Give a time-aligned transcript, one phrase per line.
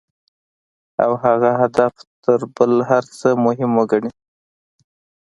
[1.03, 1.93] او هغه هدف
[2.23, 4.11] تر بل هر څه مهم وګڼي.